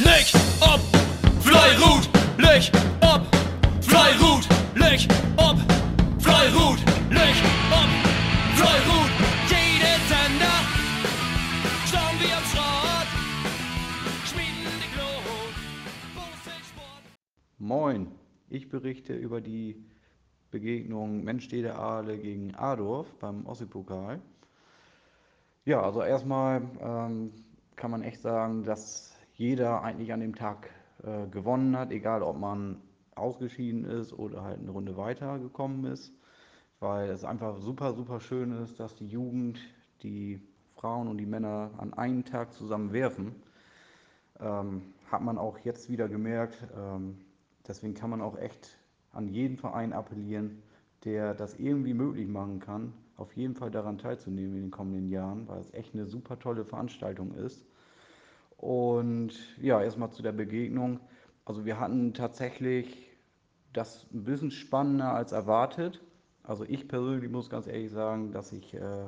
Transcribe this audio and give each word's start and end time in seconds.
Licht 0.00 0.34
ob, 0.60 0.80
Fleirut, 1.40 2.08
Licht 2.36 2.74
ob, 3.00 3.22
Fleirut, 3.80 4.48
Licht 4.74 5.08
ob, 5.36 5.56
Fleirut, 6.20 6.80
Licht 7.10 7.44
ob, 7.70 7.90
Fleirut. 8.56 9.10
Jede 9.46 9.94
Sender, 10.08 10.58
schauen 11.86 12.18
wir 12.18 12.36
am 12.36 12.44
Schrott, 12.50 13.08
schmieden 14.26 14.72
die 14.82 14.90
Glut. 14.96 15.54
Moin, 17.58 18.08
ich 18.48 18.68
berichte 18.68 19.14
über 19.14 19.40
die 19.40 19.80
Begegnung 20.50 21.22
Menstede 21.22 21.76
Aale 21.76 22.18
gegen 22.18 22.52
Adorf 22.56 23.14
beim 23.20 23.46
Ossi-Pokal. 23.46 24.20
Ja, 25.64 25.82
also 25.82 26.02
erstmal 26.02 26.62
ähm, 26.80 27.30
kann 27.76 27.92
man 27.92 28.02
echt 28.02 28.22
sagen, 28.22 28.64
dass 28.64 29.13
jeder 29.34 29.82
eigentlich 29.82 30.12
an 30.12 30.20
dem 30.20 30.34
Tag 30.34 30.70
äh, 31.02 31.26
gewonnen 31.28 31.76
hat, 31.76 31.90
egal 31.90 32.22
ob 32.22 32.38
man 32.38 32.80
ausgeschieden 33.14 33.84
ist 33.84 34.12
oder 34.12 34.42
halt 34.42 34.60
eine 34.60 34.70
Runde 34.70 34.96
weitergekommen 34.96 35.84
ist, 35.84 36.12
weil 36.80 37.10
es 37.10 37.24
einfach 37.24 37.58
super, 37.58 37.94
super 37.94 38.20
schön 38.20 38.52
ist, 38.62 38.80
dass 38.80 38.94
die 38.94 39.06
Jugend, 39.06 39.58
die 40.02 40.40
Frauen 40.76 41.08
und 41.08 41.18
die 41.18 41.26
Männer 41.26 41.70
an 41.78 41.94
einem 41.94 42.24
Tag 42.24 42.52
zusammen 42.52 42.92
werfen. 42.92 43.34
Ähm, 44.40 44.82
hat 45.10 45.22
man 45.22 45.38
auch 45.38 45.58
jetzt 45.58 45.88
wieder 45.88 46.08
gemerkt. 46.08 46.66
Ähm, 46.76 47.18
deswegen 47.66 47.94
kann 47.94 48.10
man 48.10 48.20
auch 48.20 48.36
echt 48.36 48.76
an 49.12 49.28
jeden 49.28 49.56
Verein 49.56 49.92
appellieren, 49.92 50.62
der 51.04 51.34
das 51.34 51.58
irgendwie 51.58 51.94
möglich 51.94 52.28
machen 52.28 52.58
kann, 52.60 52.92
auf 53.16 53.36
jeden 53.36 53.54
Fall 53.54 53.70
daran 53.70 53.98
teilzunehmen 53.98 54.56
in 54.56 54.62
den 54.62 54.70
kommenden 54.70 55.08
Jahren, 55.08 55.46
weil 55.46 55.60
es 55.60 55.72
echt 55.72 55.94
eine 55.94 56.06
super 56.06 56.38
tolle 56.38 56.64
Veranstaltung 56.64 57.32
ist. 57.34 57.64
Und 58.64 59.34
ja, 59.60 59.82
erstmal 59.82 60.10
zu 60.10 60.22
der 60.22 60.32
Begegnung. 60.32 60.98
Also 61.44 61.66
wir 61.66 61.78
hatten 61.78 62.14
tatsächlich 62.14 63.12
das 63.74 64.06
ein 64.10 64.24
bisschen 64.24 64.50
spannender 64.50 65.12
als 65.12 65.32
erwartet. 65.32 66.00
Also 66.42 66.64
ich 66.64 66.88
persönlich 66.88 67.30
muss 67.30 67.50
ganz 67.50 67.66
ehrlich 67.66 67.90
sagen, 67.90 68.32
dass 68.32 68.52
ich 68.52 68.72
äh, 68.72 69.04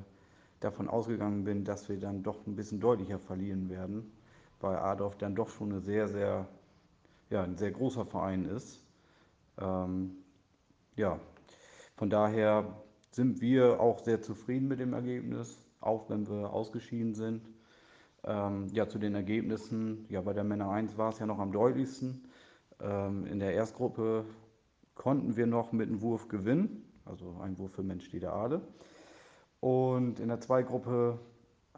davon 0.61 0.89
ausgegangen 0.89 1.45
bin, 1.45 1.65
dass 1.65 1.89
wir 1.89 1.98
dann 1.98 2.23
doch 2.23 2.47
ein 2.47 2.55
bisschen 2.55 2.81
deutlicher 2.81 3.19
verlieren 3.19 3.71
werden, 3.71 4.13
weil 4.61 4.77
Adolf 4.77 5.17
dann 5.17 5.35
doch 5.35 5.48
schon 5.48 5.73
eine 5.73 5.81
sehr, 5.81 6.07
sehr, 6.09 6.47
ja, 7.31 7.43
ein 7.43 7.57
sehr 7.57 7.70
großer 7.70 8.05
Verein 8.05 8.45
ist. 8.45 8.83
Ähm, 9.59 10.17
ja, 10.97 11.19
von 11.97 12.11
daher 12.11 12.77
sind 13.11 13.41
wir 13.41 13.81
auch 13.81 14.01
sehr 14.01 14.20
zufrieden 14.20 14.69
mit 14.69 14.81
dem 14.81 14.93
Ergebnis, 14.93 15.57
auch 15.81 16.11
wenn 16.11 16.29
wir 16.29 16.53
ausgeschieden 16.53 17.15
sind. 17.15 17.56
Ähm, 18.27 18.67
ja, 18.73 18.89
zu 18.89 18.99
den 18.99 19.15
Ergebnissen. 19.15 20.05
Ja, 20.09 20.21
bei 20.21 20.33
der 20.33 20.43
Männer 20.43 20.69
1 20.71 20.99
war 20.99 21.11
es 21.11 21.19
ja 21.21 21.27
noch 21.27 21.39
am 21.39 21.53
deutlichsten. 21.53 22.25
Ähm, 22.81 23.25
in 23.27 23.39
der 23.39 23.55
Erstgruppe 23.55 24.25
konnten 24.97 25.37
wir 25.37 25.47
noch 25.47 25.71
mit 25.71 25.89
einem 25.89 26.03
Wurf 26.03 26.27
gewinnen, 26.27 26.83
also 27.05 27.39
ein 27.41 27.57
Wurf 27.59 27.73
für 27.73 27.85
Mensch 27.85 28.11
die 28.11 28.27
Aale. 28.27 28.63
Und 29.61 30.19
in 30.19 30.29
der 30.29 30.41
Zweigruppe 30.41 31.21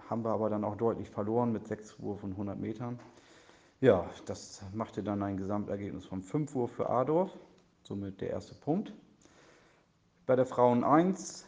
haben 0.08 0.24
wir 0.24 0.30
aber 0.30 0.48
dann 0.48 0.64
auch 0.64 0.76
deutlich 0.76 1.10
verloren 1.10 1.52
mit 1.52 1.66
sechs 1.66 2.00
Wurf 2.00 2.24
und 2.24 2.32
100 2.32 2.58
Metern. 2.58 2.98
Ja, 3.80 4.08
das 4.24 4.62
machte 4.72 5.02
dann 5.02 5.22
ein 5.22 5.36
Gesamtergebnis 5.36 6.06
von 6.06 6.22
5 6.22 6.54
Wurf 6.54 6.72
für 6.72 6.88
Adorf, 6.88 7.30
somit 7.82 8.22
der 8.22 8.30
erste 8.30 8.54
Punkt. 8.54 8.94
Bei 10.26 10.34
der 10.34 10.46
Frauen 10.46 10.82
1, 10.82 11.44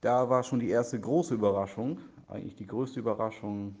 da 0.00 0.30
war 0.30 0.44
schon 0.44 0.60
die 0.60 0.70
erste 0.70 1.00
große 1.00 1.34
Überraschung, 1.34 1.98
eigentlich 2.28 2.54
die 2.54 2.66
größte 2.66 3.00
Überraschung 3.00 3.76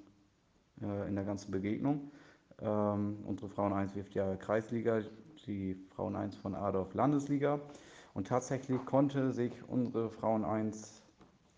äh, 0.82 1.08
in 1.08 1.14
der 1.14 1.24
ganzen 1.24 1.50
Begegnung. 1.50 2.10
Ähm, 2.60 3.18
unsere 3.26 3.50
Frauen 3.50 3.72
1 3.72 3.94
wirft 3.94 4.14
ja 4.14 4.36
Kreisliga, 4.36 5.02
die 5.46 5.74
Frauen 5.94 6.16
1 6.16 6.36
von 6.36 6.54
Adolf 6.54 6.94
Landesliga. 6.94 7.60
Und 8.14 8.28
tatsächlich 8.28 8.82
konnte 8.86 9.32
sich 9.32 9.52
unsere 9.68 10.10
Frauen 10.10 10.44
1, 10.44 11.02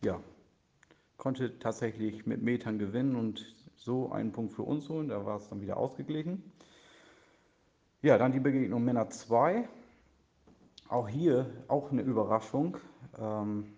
ja, 0.04 0.20
konnte 1.16 1.58
tatsächlich 1.58 2.26
mit 2.26 2.42
Metern 2.42 2.78
gewinnen 2.78 3.16
und 3.16 3.54
so 3.76 4.10
einen 4.10 4.32
Punkt 4.32 4.54
für 4.54 4.62
uns 4.62 4.88
holen. 4.88 5.08
Da 5.08 5.24
war 5.24 5.36
es 5.36 5.48
dann 5.48 5.60
wieder 5.60 5.76
ausgeglichen. 5.76 6.52
Ja, 8.02 8.18
dann 8.18 8.32
die 8.32 8.40
Begegnung 8.40 8.84
Männer 8.84 9.08
2. 9.08 9.68
Auch 10.88 11.08
hier 11.08 11.46
auch 11.68 11.92
eine 11.92 12.02
Überraschung, 12.02 12.78
ähm, 13.18 13.74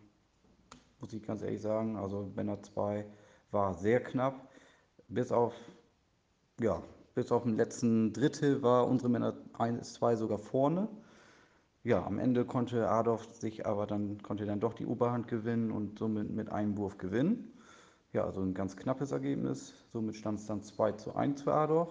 muss 1.01 1.13
ich 1.13 1.23
ganz 1.23 1.43
ehrlich 1.43 1.61
sagen. 1.61 1.97
Also 1.97 2.31
Männer 2.35 2.63
2 2.63 3.05
war 3.51 3.75
sehr 3.75 4.03
knapp 4.03 4.50
bis 5.11 5.33
auf, 5.33 5.55
ja, 6.61 6.83
bis 7.15 7.33
auf 7.33 7.43
den 7.43 7.57
letzten 7.57 8.13
Drittel 8.13 8.63
war 8.63 8.87
unsere 8.87 9.11
Männer 9.11 9.35
1, 9.59 9.95
2 9.95 10.17
sogar 10.17 10.39
vorne. 10.39 10.89
Ja, 11.83 12.05
am 12.05 12.19
Ende 12.19 12.45
konnte 12.45 12.89
Adolf 12.89 13.25
sich 13.35 13.67
aber 13.67 13.87
dann, 13.87 14.23
konnte 14.23 14.47
dann 14.47 14.61
doch 14.61 14.75
die 14.75 14.87
Oberhand 14.87 15.29
gewinnen 15.29 15.71
und 15.71 15.99
somit 15.99 16.31
mit 16.31 16.51
einem 16.51 16.77
Wurf 16.77 16.99
gewinnen. 16.99 17.53
Ja, 18.13 18.25
also 18.25 18.41
ein 18.41 18.55
ganz 18.55 18.77
knappes 18.77 19.13
Ergebnis. 19.13 19.75
Somit 19.93 20.17
stand 20.17 20.41
es 20.41 20.47
dann 20.47 20.63
2 20.63 20.93
zu 20.93 21.15
1 21.15 21.43
für 21.43 21.55
Adolf. 21.55 21.89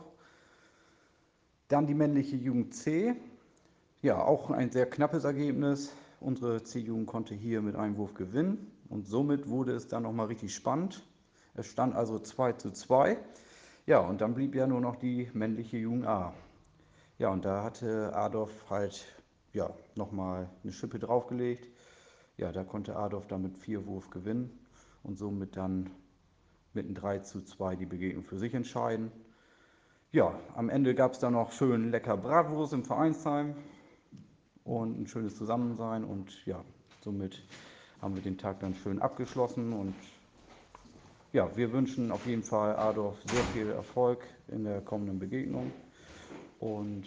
Dann 1.68 1.88
die 1.88 1.94
männliche 1.94 2.36
Jugend 2.36 2.74
C. 2.74 3.16
Ja, 4.02 4.24
auch 4.24 4.50
ein 4.50 4.72
sehr 4.72 4.90
knappes 4.90 5.24
Ergebnis. 5.24 5.94
Unsere 6.20 6.64
C-Jugend 6.64 7.08
konnte 7.08 7.34
hier 7.34 7.62
mit 7.62 7.76
einem 7.76 7.98
Wurf 7.98 8.14
gewinnen 8.14 8.72
und 8.90 9.08
somit 9.08 9.50
wurde 9.50 9.74
es 9.74 9.88
dann 9.88 10.04
nochmal 10.04 10.28
richtig 10.28 10.54
spannend. 10.54 11.04
Es 11.60 11.68
stand 11.68 11.94
also 11.94 12.18
2 12.20 12.54
zu 12.54 12.72
2. 12.72 13.18
Ja, 13.86 14.00
und 14.00 14.22
dann 14.22 14.34
blieb 14.34 14.56
ja 14.56 14.66
nur 14.66 14.80
noch 14.80 14.96
die 14.96 15.30
männliche 15.34 15.76
Jugend 15.76 16.08
A. 16.08 16.34
Ja, 17.18 17.32
und 17.32 17.44
da 17.44 17.66
hatte 17.66 18.16
Adolf 18.16 18.70
halt 18.70 19.06
ja, 19.52 19.70
nochmal 19.94 20.50
eine 20.64 20.72
Schippe 20.72 21.00
draufgelegt. 21.00 21.68
Ja, 22.38 22.54
da 22.54 22.64
konnte 22.64 22.96
Adolf 22.96 23.28
damit 23.28 23.58
vier 23.58 23.86
Wurf 23.88 24.10
gewinnen 24.10 24.58
und 25.04 25.18
somit 25.18 25.58
dann 25.58 25.90
mit 26.74 26.86
einem 26.86 26.96
3 26.96 27.20
zu 27.20 27.42
2 27.42 27.76
die 27.76 27.86
Begegnung 27.86 28.24
für 28.24 28.38
sich 28.38 28.54
entscheiden. 28.54 29.12
Ja, 30.14 30.40
am 30.56 30.70
Ende 30.70 30.96
gab 30.96 31.12
es 31.12 31.20
dann 31.20 31.34
noch 31.34 31.52
schön 31.52 31.92
lecker 31.92 32.16
Bratwurst 32.16 32.72
im 32.72 32.86
Vereinsheim 32.86 33.54
und 34.64 34.98
ein 34.98 35.08
schönes 35.08 35.36
Zusammensein 35.36 36.06
und 36.06 36.46
ja, 36.46 36.64
somit 37.04 37.44
haben 38.02 38.16
wir 38.16 38.22
den 38.22 38.38
Tag 38.38 38.62
dann 38.62 38.76
schön 38.76 39.02
abgeschlossen 39.02 39.74
und 39.74 39.94
ja, 41.32 41.50
wir 41.56 41.72
wünschen 41.72 42.12
auf 42.12 42.26
jeden 42.26 42.44
Fall 42.44 42.76
Adolf 42.76 43.22
sehr 43.24 43.44
viel 43.44 43.70
Erfolg 43.70 44.24
in 44.48 44.64
der 44.64 44.82
kommenden 44.82 45.20
Begegnung. 45.20 45.72
Und 46.60 47.06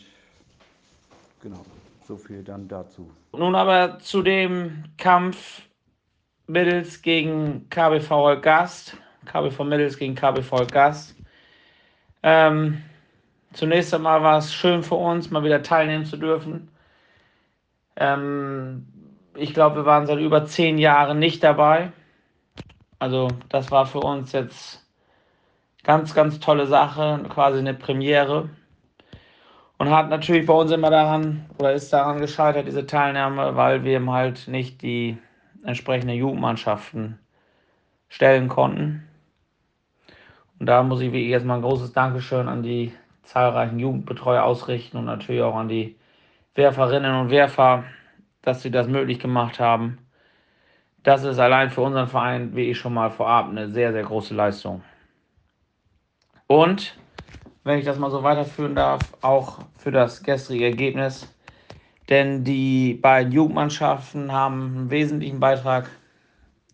genau, 1.40 1.64
so 2.06 2.16
viel 2.16 2.42
dann 2.42 2.68
dazu. 2.68 3.10
Nun 3.32 3.54
aber 3.54 3.98
zu 3.98 4.22
dem 4.22 4.84
Kampf 4.96 5.62
Mittels 6.46 7.02
gegen 7.02 7.68
KBV 7.68 8.40
Gast. 8.40 8.96
KBV 9.26 9.64
Mittels 9.64 9.98
gegen 9.98 10.14
KBV 10.14 10.66
Gast. 10.70 11.16
Ähm, 12.22 12.82
zunächst 13.52 13.92
einmal 13.94 14.22
war 14.22 14.38
es 14.38 14.54
schön 14.54 14.82
für 14.82 14.94
uns, 14.94 15.30
mal 15.30 15.44
wieder 15.44 15.62
teilnehmen 15.62 16.04
zu 16.04 16.16
dürfen. 16.16 16.70
Ähm, 17.96 18.86
ich 19.34 19.54
glaube, 19.54 19.76
wir 19.76 19.86
waren 19.86 20.06
seit 20.06 20.18
über 20.18 20.44
zehn 20.44 20.78
Jahren 20.78 21.18
nicht 21.18 21.42
dabei. 21.42 21.92
Also 23.02 23.26
das 23.48 23.72
war 23.72 23.84
für 23.84 23.98
uns 23.98 24.30
jetzt 24.30 24.86
ganz, 25.82 26.14
ganz 26.14 26.38
tolle 26.38 26.68
Sache, 26.68 27.20
quasi 27.30 27.58
eine 27.58 27.74
Premiere. 27.74 28.50
Und 29.76 29.90
hat 29.90 30.08
natürlich 30.08 30.46
bei 30.46 30.52
uns 30.52 30.70
immer 30.70 30.88
daran, 30.88 31.46
oder 31.58 31.72
ist 31.72 31.92
daran 31.92 32.20
gescheitert, 32.20 32.68
diese 32.68 32.86
Teilnahme, 32.86 33.56
weil 33.56 33.82
wir 33.82 33.96
eben 33.96 34.08
halt 34.12 34.46
nicht 34.46 34.82
die 34.82 35.18
entsprechenden 35.64 36.14
Jugendmannschaften 36.14 37.18
stellen 38.08 38.46
konnten. 38.46 39.08
Und 40.60 40.66
da 40.66 40.84
muss 40.84 41.00
ich 41.00 41.10
wie 41.12 41.28
jetzt 41.28 41.44
mal 41.44 41.56
ein 41.56 41.62
großes 41.62 41.92
Dankeschön 41.92 42.46
an 42.46 42.62
die 42.62 42.92
zahlreichen 43.24 43.80
Jugendbetreuer 43.80 44.44
ausrichten 44.44 44.96
und 44.96 45.06
natürlich 45.06 45.42
auch 45.42 45.56
an 45.56 45.68
die 45.68 45.96
Werferinnen 46.54 47.16
und 47.16 47.30
Werfer, 47.30 47.82
dass 48.42 48.62
sie 48.62 48.70
das 48.70 48.86
möglich 48.86 49.18
gemacht 49.18 49.58
haben. 49.58 49.98
Das 51.02 51.24
ist 51.24 51.38
allein 51.38 51.70
für 51.70 51.80
unseren 51.80 52.06
Verein, 52.06 52.54
wie 52.54 52.70
ich 52.70 52.78
schon 52.78 52.94
mal 52.94 53.10
vorab, 53.10 53.48
eine 53.48 53.72
sehr, 53.72 53.92
sehr 53.92 54.04
große 54.04 54.34
Leistung. 54.34 54.82
Und, 56.46 56.96
wenn 57.64 57.78
ich 57.78 57.84
das 57.84 57.98
mal 57.98 58.10
so 58.10 58.22
weiterführen 58.22 58.76
darf, 58.76 59.00
auch 59.20 59.60
für 59.78 59.90
das 59.90 60.22
gestrige 60.22 60.66
Ergebnis. 60.66 61.28
Denn 62.08 62.44
die 62.44 62.94
beiden 62.94 63.32
Jugendmannschaften 63.32 64.32
haben 64.32 64.76
einen 64.76 64.90
wesentlichen 64.90 65.40
Beitrag 65.40 65.88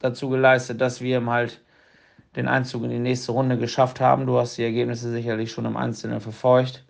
dazu 0.00 0.28
geleistet, 0.28 0.80
dass 0.80 1.00
wir 1.00 1.24
halt 1.24 1.62
den 2.36 2.48
Einzug 2.48 2.84
in 2.84 2.90
die 2.90 2.98
nächste 2.98 3.32
Runde 3.32 3.56
geschafft 3.56 4.00
haben. 4.00 4.26
Du 4.26 4.38
hast 4.38 4.58
die 4.58 4.64
Ergebnisse 4.64 5.10
sicherlich 5.10 5.52
schon 5.52 5.64
im 5.64 5.76
Einzelnen 5.76 6.20
verfolgt. 6.20 6.84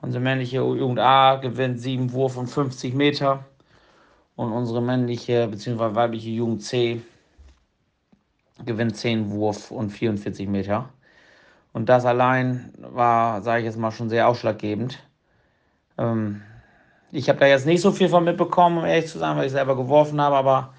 Unsere 0.00 0.22
männliche 0.22 0.56
Jugend 0.56 0.98
A 0.98 1.36
gewinnt 1.36 1.80
7 1.80 2.12
Wurf 2.12 2.36
und 2.36 2.48
50 2.48 2.94
Meter 2.94 3.44
und 4.36 4.52
unsere 4.52 4.82
männliche 4.82 5.48
bzw. 5.48 5.94
weibliche 5.94 6.30
Jugend 6.30 6.62
C 6.62 7.02
gewinnt 8.64 8.96
10 8.96 9.30
Wurf 9.30 9.70
und 9.70 9.90
44 9.90 10.48
Meter. 10.48 10.88
Und 11.72 11.88
das 11.88 12.04
allein 12.04 12.72
war, 12.78 13.42
sage 13.42 13.60
ich 13.60 13.64
jetzt 13.66 13.78
mal, 13.78 13.90
schon 13.90 14.08
sehr 14.08 14.28
ausschlaggebend. 14.28 14.98
Ähm, 15.98 16.42
ich 17.10 17.28
habe 17.28 17.38
da 17.38 17.46
jetzt 17.46 17.66
nicht 17.66 17.80
so 17.80 17.92
viel 17.92 18.08
von 18.08 18.24
mitbekommen, 18.24 18.78
um 18.78 18.84
ehrlich 18.84 19.10
zu 19.10 19.18
sein, 19.18 19.36
weil 19.36 19.46
ich 19.46 19.52
selber 19.52 19.76
geworfen 19.76 20.20
habe, 20.20 20.36
aber 20.36 20.74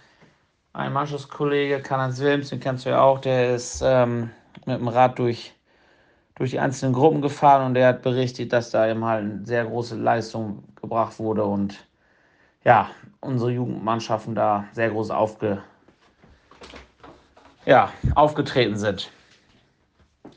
ein 0.74 0.94
Mannschaftskollege, 0.94 1.82
Karl-Heinz 1.82 2.20
Wilms, 2.20 2.50
den 2.50 2.60
kennst 2.60 2.86
du 2.86 2.90
ja 2.90 3.02
auch, 3.02 3.20
der 3.20 3.56
ist 3.56 3.82
ähm, 3.86 4.32
mit 4.66 4.80
dem 4.80 4.88
Rad 4.88 5.20
durch, 5.20 5.54
durch 6.36 6.52
die 6.52 6.60
einzelnen 6.60 6.94
Gruppen 6.94 7.22
gefahren 7.22 7.68
und 7.68 7.74
der 7.76 7.88
hat 7.88 8.02
berichtet, 8.02 8.54
dass 8.54 8.72
da 8.72 8.88
eben 8.90 9.06
halt 9.06 9.24
eine 9.24 9.46
sehr 9.46 9.66
große 9.66 9.96
Leistung 9.96 10.64
gebracht 10.82 11.20
wurde 11.20 11.44
und 11.44 11.86
ja, 12.63 12.89
unsere 13.21 13.51
Jugendmannschaften 13.51 14.36
da 14.36 14.65
sehr 14.74 14.89
groß 14.89 15.12
aufge, 15.12 15.62
ja, 17.65 17.92
aufgetreten 18.15 18.77
sind. 18.77 19.12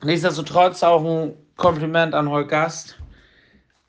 Nichtsdestotrotz 0.03 0.83
auch 0.83 1.05
ein 1.05 1.35
Kompliment 1.57 2.15
an 2.15 2.29
Holgast, 2.29 2.99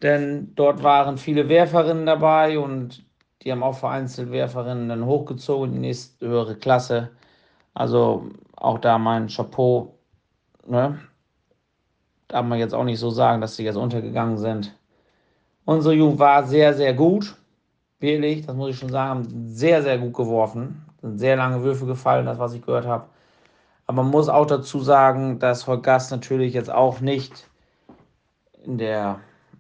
denn 0.01 0.54
dort 0.56 0.84
waren 0.84 1.18
viele 1.18 1.50
Werferinnen 1.50 2.06
dabei 2.06 2.60
und 2.60 3.04
die 3.42 3.51
haben 3.51 3.63
auch 3.63 3.78
vereinzelt 3.78 4.31
Werferinnen 4.31 4.90
dann 4.90 5.06
hochgezogen 5.06 5.69
in 5.69 5.74
die 5.74 5.88
nächste 5.88 6.28
höhere 6.28 6.56
Klasse. 6.56 7.12
Also 7.74 8.30
auch 8.56 8.80
da 8.80 8.98
mein 8.98 9.28
Chapeau. 9.28 10.00
Ne? 10.66 11.00
Darf 12.28 12.45
man 12.45 12.60
jetzt 12.60 12.74
auch 12.74 12.83
nicht 12.83 13.00
so 13.00 13.10
sagen, 13.10 13.42
dass 13.42 13.56
sie 13.56 13.63
jetzt 13.63 13.78
untergegangen 13.78 14.38
sind. 14.38 14.75
Unsere 15.66 15.94
Jugend 15.95 16.19
war 16.19 16.45
sehr, 16.45 16.74
sehr 16.74 16.94
gut. 16.94 17.36
Wirklich, 18.00 18.46
das 18.46 18.56
muss 18.56 18.72
ich 18.72 18.78
schon 18.78 18.90
sagen, 18.90 19.10
haben 19.10 19.48
sehr, 19.48 19.82
sehr 19.82 19.98
gut 19.98 20.14
geworfen. 20.14 20.86
Sind 21.02 21.18
sehr 21.18 21.36
lange 21.36 21.64
Würfe 21.64 21.86
gefallen, 21.86 22.26
das, 22.26 22.40
was 22.40 22.54
ich 22.54 22.62
gehört 22.62 22.86
habe. 22.86 23.06
Aber 23.88 24.04
man 24.04 24.12
muss 24.12 24.30
auch 24.30 24.46
dazu 24.46 24.82
sagen, 24.82 25.40
dass 25.40 25.66
Holgast 25.66 26.12
natürlich 26.12 26.54
jetzt 26.54 26.72
auch 26.72 27.00
nicht 27.00 27.50
in 28.64 28.78
der 28.78 29.20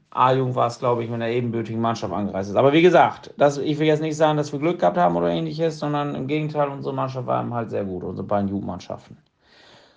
A-Jugend 0.09 0.55
war 0.55 0.69
glaube 0.69 1.03
ich, 1.03 1.09
mit 1.09 1.21
einer 1.21 1.31
ebenbürtigen 1.31 1.79
Mannschaft 1.79 2.13
angereist 2.13 2.49
ist. 2.49 2.55
Aber 2.55 2.73
wie 2.73 2.81
gesagt, 2.81 3.33
das, 3.37 3.57
ich 3.57 3.79
will 3.79 3.87
jetzt 3.87 4.01
nicht 4.01 4.17
sagen, 4.17 4.37
dass 4.37 4.51
wir 4.51 4.59
Glück 4.59 4.79
gehabt 4.79 4.97
haben 4.97 5.15
oder 5.15 5.29
ähnliches, 5.29 5.79
sondern 5.79 6.15
im 6.15 6.27
Gegenteil, 6.27 6.69
unsere 6.69 6.93
Mannschaft 6.93 7.27
war 7.27 7.49
halt 7.49 7.69
sehr 7.69 7.85
gut, 7.85 8.03
unsere 8.03 8.27
beiden 8.27 8.49
Jugendmannschaften. 8.49 9.17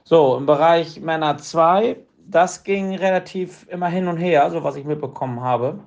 So, 0.04 0.36
im 0.36 0.46
Bereich 0.46 1.00
Männer 1.00 1.38
2, 1.38 1.96
das 2.26 2.64
ging 2.64 2.94
relativ 2.94 3.66
immer 3.68 3.88
hin 3.88 4.08
und 4.08 4.16
her, 4.16 4.50
so 4.50 4.62
was 4.62 4.76
ich 4.76 4.84
mitbekommen 4.84 5.40
habe. 5.40 5.78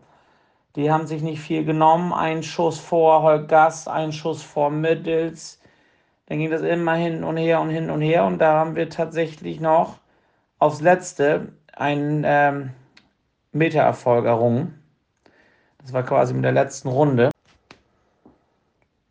Die 0.76 0.92
haben 0.92 1.06
sich 1.06 1.22
nicht 1.22 1.40
viel 1.40 1.66
genommen. 1.66 2.14
Ein 2.14 2.42
Schuss 2.42 2.80
vor 2.80 3.22
Holgast, 3.22 3.88
ein 3.88 4.12
Schuss 4.12 4.42
vor 4.42 4.72
Middels. 4.72 5.62
Dann 6.26 6.40
ging 6.40 6.50
das 6.50 6.62
immer 6.62 6.96
hin 6.96 7.24
und 7.24 7.38
her 7.38 7.62
und 7.62 7.70
hin 7.70 7.90
und 7.90 8.02
her. 8.02 8.26
Und 8.26 8.40
da 8.40 8.54
haben 8.54 8.76
wir 8.76 8.90
tatsächlich 8.90 9.60
noch 9.60 9.98
aufs 10.58 10.82
Letzte 10.82 11.54
einen 11.74 12.24
ähm, 12.26 12.72
Metererfolg 13.52 14.26
errungen. 14.26 14.82
Das 15.82 15.94
war 15.94 16.04
quasi 16.04 16.34
mit 16.34 16.44
der 16.44 16.54
letzten 16.54 16.88
Runde, 16.88 17.30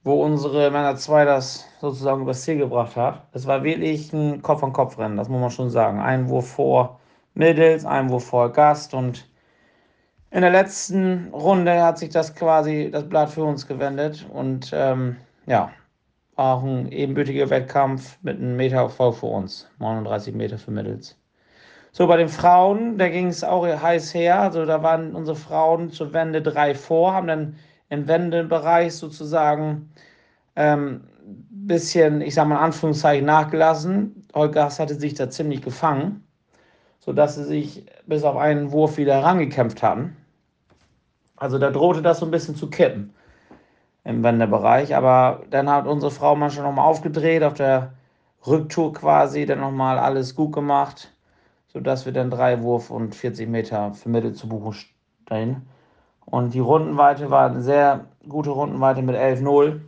wo 0.03 0.25
unsere 0.25 0.70
Männer 0.70 0.97
2 0.97 1.25
das 1.26 1.69
sozusagen 1.81 2.23
übers 2.23 2.43
Ziel 2.43 2.56
gebracht 2.56 2.97
hat. 2.97 3.26
Es 3.32 3.47
war 3.47 3.62
wirklich 3.62 4.12
ein 4.12 4.43
Kopf-an-Kopf-Rennen, 4.43 5.17
das 5.17 5.29
muss 5.29 5.41
man 5.41 5.50
schon 5.50 5.70
sagen. 5.70 6.00
Einwurf 6.00 6.49
vor 6.49 6.99
Middels, 7.35 7.85
Einwurf 7.85 8.25
vor 8.25 8.50
Gast 8.50 8.94
und 8.94 9.29
in 10.32 10.40
der 10.40 10.50
letzten 10.50 11.29
Runde 11.29 11.82
hat 11.82 11.99
sich 11.99 12.08
das 12.08 12.34
quasi 12.34 12.90
das 12.90 13.06
Blatt 13.08 13.31
für 13.31 13.44
uns 13.44 13.67
gewendet 13.67 14.26
und 14.32 14.70
ähm, 14.73 15.17
ja, 15.46 15.70
auch 16.37 16.62
ein 16.64 16.90
ebenbürtiger 16.90 17.50
Wettkampf 17.50 18.19
mit 18.23 18.38
einem 18.38 18.56
Meter 18.56 18.79
Erfolg 18.79 19.17
für 19.17 19.26
uns. 19.26 19.69
39 19.79 20.34
Meter 20.34 20.56
für 20.56 20.70
Middels. 20.70 21.19
So, 21.93 22.06
bei 22.06 22.17
den 22.17 22.31
Frauen, 22.31 22.96
da 22.96 23.08
ging 23.11 23.29
es 23.29 23.44
auch 23.44 23.67
heiß 23.67 24.14
her. 24.14 24.40
Also 24.40 24.64
da 24.64 24.82
waren 24.82 25.14
unsere 25.14 25.37
Frauen 25.37 25.90
zur 25.90 26.14
Wende 26.14 26.40
drei 26.40 26.75
vor, 26.75 27.12
haben 27.12 27.26
dann 27.26 27.56
im 27.90 28.08
Wendebereich 28.08 28.94
sozusagen 28.94 29.90
ähm, 30.56 31.02
bisschen, 31.50 32.23
ich 32.23 32.35
sag 32.35 32.49
mal 32.49 32.56
in 32.56 32.62
Anführungszeichen, 32.62 33.26
nachgelassen. 33.26 34.26
Holgas 34.35 34.81
hatte 34.81 34.94
sich 34.94 35.12
da 35.12 35.28
ziemlich 35.28 35.61
gefangen, 35.61 36.26
sodass 37.00 37.35
sie 37.37 37.44
sich 37.44 37.85
bis 38.06 38.25
auf 38.25 38.38
einen 38.38 38.73
Wurf 38.73 38.96
wieder 38.96 39.17
herangekämpft 39.17 39.82
hatten. 39.82 40.17
Also 41.43 41.59
da 41.59 41.71
drohte 41.71 42.03
das 42.03 42.21
so 42.21 42.27
ein 42.27 42.31
bisschen 42.31 42.56
zu 42.56 42.71
kippen 42.71 43.15
im 44.05 44.23
Wendebereich. 44.23 44.94
Aber 44.97 45.43
dann 45.50 45.69
hat 45.69 45.87
unsere 45.87 46.11
Frau 46.11 46.37
manchmal 46.37 46.67
nochmal 46.67 46.87
aufgedreht, 46.87 47.43
auf 47.43 47.55
der 47.55 47.93
Rücktour 48.47 48.93
quasi, 48.93 49.47
dann 49.47 49.61
nochmal 49.61 49.99
alles 49.99 50.35
gut 50.35 50.53
gemacht 50.53 51.12
sodass 51.73 52.05
wir 52.05 52.12
dann 52.12 52.31
drei 52.31 52.62
Wurf 52.62 52.91
und 52.91 53.15
40 53.15 53.49
Meter 53.49 53.94
für 53.94 54.09
Mittel 54.09 54.35
zu 54.35 54.49
buchen 54.49 54.75
stehen. 54.75 55.67
Und 56.27 56.55
die 56.55 56.61
Rundenweite 56.61 57.31
war 57.31 57.50
eine 57.50 57.62
sehr 57.62 58.06
gute 58.29 58.50
Rundenweite 58.50 59.03
mit 59.03 59.17
11-0. 59.17 59.81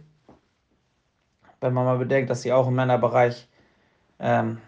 Wenn 1.60 1.74
man 1.74 1.84
mal 1.84 1.98
bedenkt, 1.98 2.30
dass 2.30 2.42
sie 2.42 2.52
auch 2.52 2.68
im 2.68 2.74
Männerbereich 2.74 3.48
ähm, 4.18 4.58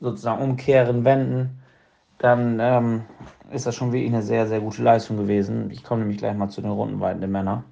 sozusagen 0.00 0.42
umkehren, 0.42 1.04
wenden, 1.04 1.62
dann 2.18 2.58
ähm, 2.60 3.04
ist 3.50 3.66
das 3.66 3.74
schon 3.74 3.92
wirklich 3.92 4.12
eine 4.12 4.22
sehr, 4.22 4.46
sehr 4.46 4.60
gute 4.60 4.82
Leistung 4.82 5.16
gewesen. 5.16 5.70
Ich 5.70 5.82
komme 5.82 6.00
nämlich 6.00 6.18
gleich 6.18 6.34
mal 6.34 6.48
zu 6.48 6.60
den 6.60 6.70
Rundenweiten 6.70 7.20
der 7.20 7.30
Männer. 7.30 7.64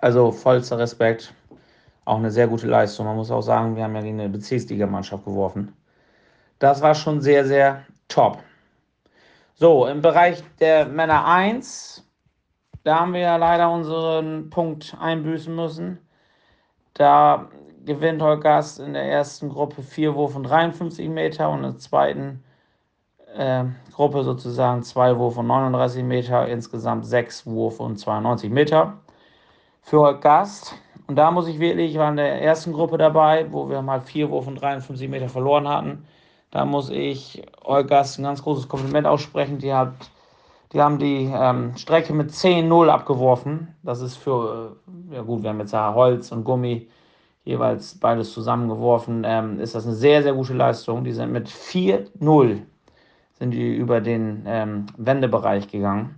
Also 0.00 0.30
vollster 0.30 0.78
Respekt. 0.78 1.32
Auch 2.04 2.18
eine 2.18 2.30
sehr 2.30 2.46
gute 2.46 2.66
Leistung. 2.66 3.06
Man 3.06 3.16
muss 3.16 3.30
auch 3.30 3.40
sagen, 3.40 3.76
wir 3.76 3.84
haben 3.84 3.94
ja 3.94 4.02
gegen 4.02 4.20
eine 4.20 4.28
Bezirksligamannschaft 4.28 5.24
geworfen. 5.24 5.74
Das 6.58 6.82
war 6.82 6.94
schon 6.94 7.20
sehr, 7.22 7.46
sehr 7.46 7.84
top. 8.08 8.42
So, 9.54 9.86
im 9.86 10.02
Bereich 10.02 10.42
der 10.60 10.86
Männer 10.86 11.24
1, 11.24 12.06
da 12.82 13.00
haben 13.00 13.14
wir 13.14 13.20
ja 13.20 13.36
leider 13.36 13.70
unseren 13.70 14.50
Punkt 14.50 14.94
einbüßen 15.00 15.54
müssen. 15.54 15.98
Da 16.92 17.48
gewinnt 17.84 18.20
Holgast 18.20 18.80
in 18.80 18.92
der 18.92 19.04
ersten 19.04 19.48
Gruppe 19.48 19.82
4 19.82 20.14
Wurf 20.14 20.36
und 20.36 20.44
53 20.44 21.08
Meter 21.08 21.48
und 21.48 21.58
in 21.58 21.72
der 21.72 21.78
zweiten 21.78 22.44
äh, 23.36 23.64
Gruppe 23.92 24.24
sozusagen 24.24 24.82
2 24.82 25.18
Wurf 25.18 25.36
und 25.36 25.46
39 25.46 26.02
Meter, 26.02 26.48
insgesamt 26.48 27.06
6 27.06 27.46
Wurf 27.46 27.80
und 27.80 27.96
92 27.98 28.50
Meter 28.50 28.94
für 29.82 30.00
Holgast. 30.00 30.74
Und 31.06 31.16
da 31.16 31.30
muss 31.30 31.46
ich 31.46 31.58
wirklich, 31.58 31.92
ich 31.92 31.98
war 31.98 32.10
in 32.10 32.16
der 32.16 32.42
ersten 32.42 32.72
Gruppe 32.72 32.98
dabei, 32.98 33.46
wo 33.50 33.68
wir 33.68 33.82
mal 33.82 34.00
4 34.00 34.30
Wurf 34.30 34.46
und 34.46 34.60
53 34.60 35.08
Meter 35.08 35.28
verloren 35.28 35.68
hatten. 35.68 36.06
Da 36.50 36.64
muss 36.64 36.88
ich 36.88 37.42
Olgas 37.62 38.18
ein 38.18 38.24
ganz 38.24 38.42
großes 38.42 38.68
Kompliment 38.68 39.06
aussprechen. 39.06 39.58
Die, 39.58 39.74
hat, 39.74 39.92
die 40.72 40.80
haben 40.80 40.98
die 40.98 41.30
ähm, 41.34 41.76
Strecke 41.76 42.14
mit 42.14 42.30
10-0 42.30 42.88
abgeworfen. 42.88 43.74
Das 43.82 44.00
ist 44.00 44.16
für, 44.16 44.76
äh, 45.10 45.16
ja 45.16 45.22
gut, 45.22 45.42
wir 45.42 45.50
haben 45.50 45.60
jetzt 45.60 45.72
ja 45.72 45.92
Holz 45.94 46.32
und 46.32 46.44
Gummi 46.44 46.88
jeweils 47.44 47.98
beides 47.98 48.32
zusammengeworfen. 48.32 49.24
Ähm, 49.26 49.60
ist 49.60 49.74
das 49.74 49.84
eine 49.84 49.94
sehr, 49.94 50.22
sehr 50.22 50.32
gute 50.32 50.54
Leistung. 50.54 51.04
Die 51.04 51.12
sind 51.12 51.32
mit 51.32 51.48
4-0 51.48 52.62
sind 53.38 53.52
die 53.52 53.74
über 53.76 54.00
den 54.00 54.44
ähm, 54.46 54.86
Wendebereich 54.96 55.68
gegangen, 55.68 56.16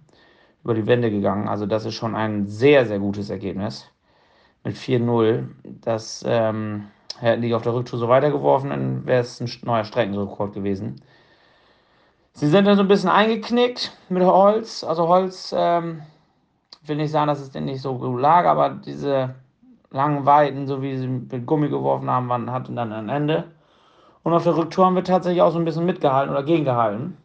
über 0.64 0.75
die 0.75 0.87
Wände 0.87 1.11
gegangen. 1.11 1.49
Also 1.49 1.66
das 1.66 1.85
ist 1.85 1.94
schon 1.94 2.14
ein 2.14 2.46
sehr, 2.46 2.87
sehr 2.87 2.99
gutes 2.99 3.30
Ergebnis. 3.30 3.90
Mit 4.64 4.76
4-0. 4.76 5.44
Das 5.80 6.25
ähm, 6.26 6.87
Hätten 7.18 7.42
die 7.42 7.54
auf 7.54 7.62
der 7.62 7.75
Rücktour 7.75 7.99
so 7.99 8.08
weitergeworfen, 8.08 8.70
dann 8.70 9.06
wäre 9.06 9.20
es 9.20 9.40
ein 9.40 9.50
neuer 9.64 9.85
Streckenrekord 9.85 10.52
gewesen. 10.52 11.00
Sie 12.32 12.49
sind 12.49 12.66
dann 12.66 12.76
so 12.76 12.82
ein 12.82 12.88
bisschen 12.88 13.08
eingeknickt 13.08 13.96
mit 14.11 14.23
Holz. 14.23 14.85
Also 14.85 15.08
Holz, 15.08 15.54
ähm, 15.56 16.02
will 16.85 16.96
nicht 16.96 17.11
sagen, 17.11 17.28
dass 17.28 17.40
es 17.40 17.50
denn 17.50 17.64
nicht 17.64 17.80
so 17.80 17.96
gut 17.96 18.20
lag, 18.20 18.44
aber 18.44 18.70
diese 18.70 19.35
langen 19.90 20.26
Weiten, 20.26 20.66
so 20.66 20.82
wie 20.82 20.96
sie 20.99 21.08
mit 21.08 21.46
Gummi 21.46 21.70
geworfen 21.70 22.11
haben, 22.11 22.28
waren, 22.28 22.52
hatten 22.52 22.76
dann 22.76 22.92
ein 22.92 23.08
Ende. 23.08 23.44
Und 24.26 24.35
auf 24.35 24.42
der 24.42 24.56
Rücktour 24.56 24.87
haben 24.87 24.97
wir 24.97 25.04
tatsächlich 25.04 25.40
auch 25.40 25.52
so 25.52 25.59
ein 25.61 25.64
bisschen 25.64 25.87
mitgehalten 25.87 26.33
oder 26.33 26.42
gegengehalten, 26.42 27.16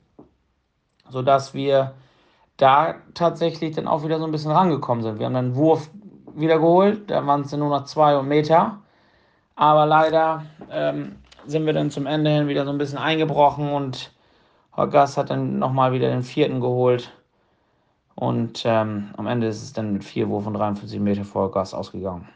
sodass 1.10 1.55
wir 1.55 1.96
da 2.58 2.93
tatsächlich 3.15 3.75
dann 3.75 3.88
auch 3.88 4.03
wieder 4.03 4.20
so 4.20 4.25
ein 4.25 4.31
bisschen 4.31 4.51
rangekommen 4.51 5.03
sind. 5.03 5.17
Wir 5.17 5.25
haben 5.25 5.34
dann 5.34 5.46
einen 5.46 5.55
Wurf 5.55 5.89
wieder 6.36 6.60
geholt, 6.60 7.10
da 7.10 7.25
waren 7.25 7.41
es 7.41 7.51
nur 7.53 7.70
noch 7.70 7.86
zwei 7.86 8.22
Meter. 8.22 8.77
Aber 9.55 9.88
leider 9.88 10.46
ähm, 10.70 11.15
sind 11.48 11.65
wir 11.65 11.74
dann 11.74 11.89
zum 11.89 12.05
Ende 12.05 12.29
hin 12.29 12.48
wieder 12.48 12.65
so 12.65 12.72
ein 12.72 12.77
bisschen 12.77 13.00
eingebrochen 13.00 13.72
und 13.72 14.12
Horgas 14.77 15.17
hat 15.17 15.31
dann 15.31 15.58
nochmal 15.58 15.93
wieder 15.93 16.08
den 16.08 16.22
vierten 16.22 16.62
geholt. 16.62 17.12
Und 18.13 18.62
ähm, 18.63 19.10
am 19.17 19.25
Ende 19.25 19.48
ist 19.48 19.63
es 19.63 19.74
dann 19.74 19.93
mit 19.93 20.03
vier 20.03 20.29
Wurf 20.29 20.46
und 20.46 20.53
53 20.53 21.00
Meter 21.00 21.24
vor 21.25 21.46
Horgas 21.46 21.74
ausgegangen. 21.74 22.29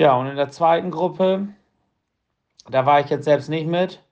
Ja, 0.00 0.14
und 0.14 0.28
in 0.28 0.36
der 0.36 0.48
zweiten 0.48 0.90
Gruppe, 0.90 1.48
da 2.70 2.86
war 2.86 3.00
ich 3.00 3.10
jetzt 3.10 3.26
selbst 3.26 3.50
nicht 3.50 3.66
mit. 3.66 4.02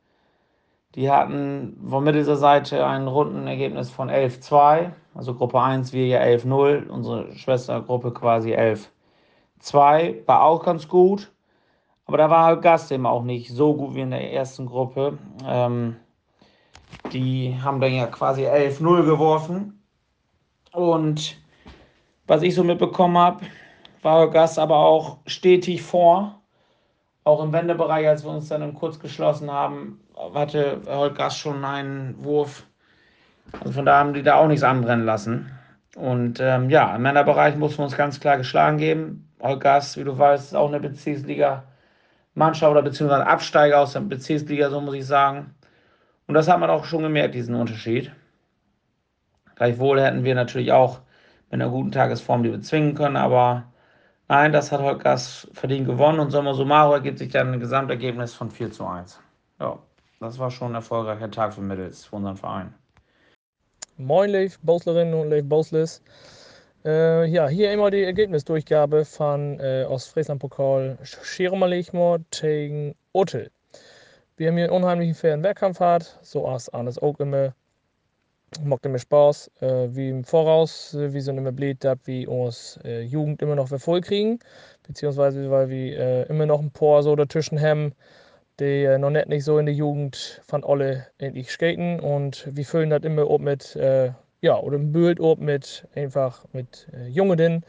Die 0.94 1.10
hatten 1.10 1.82
von 1.88 2.04
mittlerer 2.04 2.36
Seite 2.36 2.86
ein 2.86 3.08
Rundenergebnis 3.08 3.88
von 3.88 4.10
11-2, 4.10 4.90
also 5.14 5.34
Gruppe 5.34 5.62
1, 5.62 5.94
wir 5.94 6.06
ja 6.06 6.20
11-0, 6.20 6.88
unsere 6.88 7.34
Schwestergruppe 7.34 8.12
quasi 8.12 8.52
11 8.52 8.90
2 9.60 10.24
war 10.26 10.42
auch 10.42 10.62
ganz 10.62 10.88
gut. 10.88 11.32
Aber 12.04 12.18
da 12.18 12.28
war 12.28 12.60
Gast 12.60 12.92
eben 12.92 13.06
auch 13.06 13.22
nicht 13.22 13.50
so 13.50 13.72
gut 13.72 13.94
wie 13.94 14.02
in 14.02 14.10
der 14.10 14.30
ersten 14.30 14.66
Gruppe. 14.66 15.16
Ähm, 15.46 15.96
die 17.14 17.56
haben 17.62 17.80
dann 17.80 17.94
ja 17.94 18.08
quasi 18.08 18.46
11-0 18.46 19.06
geworfen. 19.06 19.82
Und 20.70 21.38
was 22.26 22.42
ich 22.42 22.54
so 22.54 22.62
mitbekommen 22.62 23.16
habe, 23.16 23.46
war 24.02 24.30
Gast 24.30 24.58
aber 24.58 24.76
auch 24.76 25.18
stetig 25.26 25.82
vor. 25.82 26.40
Auch 27.24 27.42
im 27.42 27.52
Wendebereich, 27.52 28.06
als 28.08 28.24
wir 28.24 28.30
uns 28.30 28.48
dann 28.48 28.74
kurz 28.74 28.98
geschlossen 28.98 29.50
haben, 29.50 30.00
hatte 30.34 30.80
Holgas 30.86 31.36
schon 31.36 31.64
einen 31.64 32.24
Wurf. 32.24 32.66
Also 33.60 33.72
von 33.72 33.84
da 33.84 33.98
haben 33.98 34.14
die 34.14 34.22
da 34.22 34.36
auch 34.36 34.46
nichts 34.46 34.62
anbrennen 34.62 35.04
lassen. 35.04 35.50
Und 35.96 36.40
ähm, 36.40 36.70
ja, 36.70 36.94
im 36.94 37.02
Männerbereich 37.02 37.56
mussten 37.56 37.78
wir 37.78 37.84
uns 37.84 37.96
ganz 37.96 38.20
klar 38.20 38.36
geschlagen 38.36 38.78
geben. 38.78 39.28
Holgas, 39.40 39.96
wie 39.96 40.04
du 40.04 40.16
weißt, 40.16 40.48
ist 40.48 40.54
auch 40.54 40.68
eine 40.68 40.80
Bezirksliga-Mannschaft 40.80 42.70
oder 42.70 42.82
beziehungsweise 42.82 43.26
Absteiger 43.26 43.80
aus 43.80 43.92
der 43.92 44.00
Bezirksliga, 44.00 44.70
so 44.70 44.80
muss 44.80 44.94
ich 44.94 45.06
sagen. 45.06 45.54
Und 46.26 46.34
das 46.34 46.48
hat 46.48 46.60
man 46.60 46.70
auch 46.70 46.84
schon 46.84 47.02
gemerkt, 47.02 47.34
diesen 47.34 47.54
Unterschied. 47.54 48.12
Gleichwohl 49.56 50.00
hätten 50.00 50.24
wir 50.24 50.34
natürlich 50.34 50.72
auch 50.72 51.00
mit 51.50 51.60
einer 51.60 51.70
guten 51.70 51.90
Tagesform 51.90 52.42
die 52.42 52.50
bezwingen 52.50 52.94
können, 52.94 53.16
aber 53.16 53.64
nein, 54.28 54.52
das 54.52 54.70
hat 54.72 54.80
Holgas 54.80 55.48
verdient 55.52 55.86
gewonnen 55.86 56.20
und 56.20 56.30
Sommer 56.30 56.54
Sumaro 56.54 56.94
ergibt 56.94 57.18
sich 57.18 57.30
dann 57.30 57.52
ein 57.52 57.60
Gesamtergebnis 57.60 58.34
von 58.34 58.50
4 58.50 58.70
zu 58.70 58.86
1. 58.86 59.20
Ja, 59.60 59.78
das 60.20 60.38
war 60.38 60.50
schon 60.50 60.72
ein 60.72 60.76
erfolgreicher 60.76 61.30
Tag 61.30 61.54
für 61.54 61.60
Mittels, 61.60 62.04
für 62.04 62.16
unseren 62.16 62.36
Verein. 62.36 62.74
Moin, 63.96 64.30
Leif 64.30 64.58
Bauslerinnen 64.60 65.14
und 65.14 65.30
Leif 65.30 65.44
Bausles. 65.48 66.02
Äh, 66.84 67.26
ja, 67.26 67.48
hier 67.48 67.72
immer 67.72 67.90
die 67.90 68.04
Ergebnisdurchgabe 68.04 69.04
von 69.04 69.58
äh, 69.58 69.84
Ostfriesland-Pokal 69.88 70.98
Schirmerlichmor 71.02 72.20
gegen 72.30 72.94
Otel. 73.12 73.50
Wir 74.36 74.48
haben 74.48 74.56
hier 74.56 74.66
einen 74.66 74.84
unheimlichen 74.84 75.16
fairen 75.16 75.42
Wettkampf 75.42 75.78
gehabt, 75.78 76.18
so 76.22 76.46
als 76.46 76.68
alles 76.68 76.98
auch 76.98 77.18
immer. 77.18 77.54
Macht 78.64 78.86
immer 78.86 78.98
Spaß. 78.98 79.50
Äh, 79.60 79.88
wie 79.94 80.08
im 80.08 80.24
Voraus, 80.24 80.94
äh, 80.94 81.12
wir 81.12 81.22
sind 81.22 81.38
immer 81.38 81.52
blöd, 81.52 81.84
dass 81.84 81.98
wir 82.04 82.30
uns 82.30 82.78
äh, 82.84 83.02
Jugend 83.02 83.42
immer 83.42 83.54
noch 83.54 83.68
voll 83.68 84.00
kriegen, 84.00 84.38
beziehungsweise 84.86 85.50
weil 85.50 85.68
wir 85.68 85.98
äh, 85.98 86.22
immer 86.28 86.46
noch 86.46 86.60
ein 86.60 86.70
paar 86.70 87.02
so 87.02 87.14
dazwischen 87.14 87.60
haben, 87.60 87.92
die 88.58 88.84
äh, 88.84 88.98
noch 88.98 89.10
nicht, 89.10 89.28
nicht 89.28 89.44
so 89.44 89.58
in 89.58 89.66
der 89.66 89.74
Jugend 89.74 90.40
von 90.46 90.64
alle 90.64 91.06
endlich 91.18 91.50
skaten 91.50 92.00
und 92.00 92.48
wir 92.50 92.64
füllen 92.64 92.90
das 92.90 93.02
immer 93.02 93.30
ob 93.30 93.42
mit, 93.42 93.76
äh, 93.76 94.12
ja, 94.40 94.58
oder 94.58 94.78
ein 94.78 94.92
Bild 94.92 95.20
ob 95.20 95.40
mit 95.40 95.86
einfach 95.94 96.44
mit 96.52 96.88
äh, 96.92 97.08
Jungen 97.08 97.64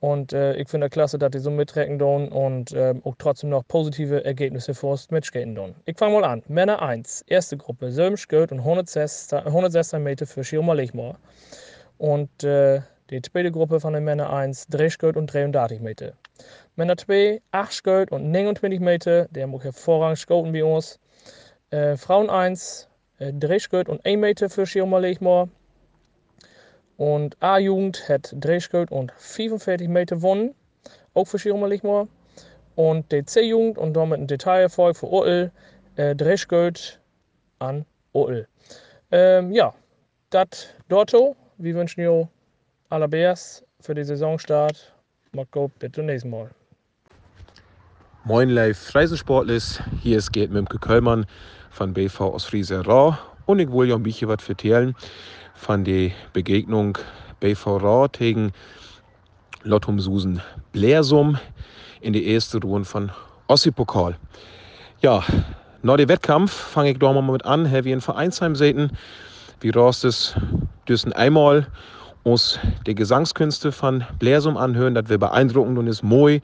und 0.00 0.32
äh, 0.32 0.54
ich 0.54 0.68
finde 0.68 0.88
klasse, 0.88 1.18
dass 1.18 1.30
die 1.32 1.40
so 1.40 1.50
mitrecken 1.50 1.98
tun 1.98 2.28
und 2.28 2.72
äh, 2.72 2.94
auch 3.02 3.16
trotzdem 3.18 3.50
noch 3.50 3.66
positive 3.66 4.24
Ergebnisse 4.24 4.72
für 4.74 4.86
uns 4.88 5.10
mitskaten 5.10 5.56
tun. 5.56 5.74
Ich 5.86 5.96
fange 5.96 6.20
mal 6.20 6.24
an. 6.24 6.42
Männer 6.46 6.80
1, 6.80 7.24
erste 7.26 7.56
Gruppe, 7.56 7.90
Sömschgöld 7.90 8.52
und 8.52 8.60
106 8.60 9.92
Meter 9.94 10.26
für 10.26 10.44
Schirma 10.44 10.74
Lechmoor. 10.74 11.16
Und 11.98 12.44
äh, 12.44 12.80
die 13.10 13.20
zweite 13.22 13.50
Gruppe 13.50 13.80
von 13.80 13.92
den 13.92 14.04
Männern 14.04 14.30
1, 14.30 14.68
Drehschgöld 14.68 15.16
und 15.16 15.32
33 15.32 15.80
Meter. 15.80 16.12
Männer 16.76 16.96
2, 16.96 17.42
8 17.50 17.74
Schgöld 17.74 18.12
und 18.12 18.30
29 18.30 18.78
Meter, 18.78 19.26
der 19.30 19.48
muss 19.48 19.64
hervorragend 19.64 20.18
skoten 20.18 20.52
bei 20.52 20.62
uns. 20.62 21.00
Äh, 21.70 21.96
Frauen 21.96 22.30
1, 22.30 22.88
äh, 23.18 23.32
3 23.32 23.58
Schgöld 23.58 23.88
und 23.88 24.06
1 24.06 24.20
Meter 24.20 24.48
für 24.48 24.64
Schirma 24.64 24.98
Lechmoor. 24.98 25.48
Und 26.98 27.36
A-Jugend 27.40 28.08
hat 28.08 28.34
3 28.36 28.86
und 28.90 29.12
45 29.12 29.88
Meter 29.88 30.16
gewonnen, 30.16 30.52
auch 31.14 31.24
für 31.26 31.38
Schirma 31.38 31.68
Lichmoor. 31.68 32.08
Und 32.74 33.10
die 33.12 33.24
C-Jugend 33.24 33.78
und 33.78 33.94
damit 33.94 34.18
ein 34.20 34.26
Detailerfolg 34.26 34.96
für 34.96 35.06
OL, 35.06 35.50
äh, 35.94 36.14
3 36.16 36.72
an 37.60 37.86
OL. 38.12 38.46
Ähm, 39.12 39.52
ja, 39.52 39.72
das 40.30 40.74
Dotto. 40.88 41.36
Wir 41.58 41.74
wünschen 41.76 42.04
euch 42.04 42.26
allerbest 42.90 43.64
für 43.80 43.94
den 43.94 44.04
Saisonstart. 44.04 44.92
Marco, 45.32 45.70
bitte 45.78 46.02
nächsten 46.02 46.30
Mal. 46.30 46.50
Moin 48.24 48.50
live 48.50 48.94
Reisesportlis, 48.94 49.80
hier 50.02 50.18
ist 50.18 50.32
Gerd 50.32 50.50
Mimke 50.50 50.78
Köllmann 50.78 51.26
von 51.70 51.94
BV 51.94 52.20
aus 52.20 52.44
Friese 52.44 52.84
Rau 52.84 53.16
und 53.46 53.60
ich 53.60 53.72
will 53.72 53.88
ja 53.88 53.94
ein 53.94 54.02
bisschen 54.02 54.28
was 54.28 54.46
erzählen 54.48 54.94
von 55.58 55.84
der 55.84 56.12
Begegnung 56.32 56.96
BV 57.40 57.76
Rau 57.76 58.06
gegen 58.10 58.52
Lottum 59.64 59.98
Susen 60.00 60.40
Blersum 60.72 61.36
in 62.00 62.12
die 62.12 62.26
erste 62.26 62.58
Runde 62.58 62.88
von 62.88 63.10
Ossi-Pokal. 63.48 64.16
Ja, 65.02 65.24
nach 65.82 65.96
dem 65.96 66.08
Wettkampf 66.08 66.52
fange 66.52 66.92
ich 66.92 66.98
doch 66.98 67.12
mal 67.12 67.22
mit 67.22 67.44
an, 67.44 67.70
wie 67.84 67.92
in 67.92 68.00
Vereinsheim 68.00 68.54
sehen. 68.54 68.92
Wie 69.60 69.70
Rost 69.70 70.04
es 70.04 70.34
dürfen 70.88 71.12
einmal 71.12 71.66
uns 72.22 72.58
die 72.86 72.94
Gesangskünste 72.94 73.72
von 73.72 74.04
Blersum 74.18 74.56
anhören, 74.56 74.94
das 74.94 75.08
wir 75.08 75.18
beeindruckend 75.18 75.76
und 75.76 75.88
ist 75.88 76.02
moi 76.02 76.40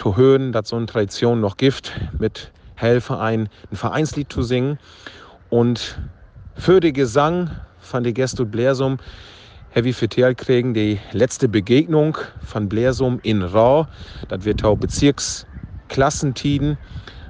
zu 0.00 0.16
hören, 0.16 0.52
dass 0.52 0.70
so 0.70 0.76
eine 0.76 0.86
Tradition 0.86 1.40
noch 1.40 1.56
gibt, 1.56 1.92
mit 2.18 2.50
Hellverein 2.74 3.48
ein 3.70 3.76
Vereinslied 3.76 4.32
zu 4.32 4.42
singen. 4.42 4.78
Und 5.48 5.98
für 6.56 6.80
den 6.80 6.92
Gesang 6.92 7.50
von 7.92 8.04
der 8.04 8.14
Gestul 8.14 8.46
Blersum 8.46 8.96
Heavy 9.68 9.92
Fetel 9.92 10.34
kriegen 10.34 10.72
die 10.72 10.98
letzte 11.12 11.46
Begegnung 11.46 12.16
von 12.40 12.66
Blersum 12.66 13.20
in 13.22 13.42
Rau. 13.42 13.86
Das 14.28 14.46
wird 14.46 14.64
auch 14.64 14.76
Bezirksklassentiden. 14.76 16.78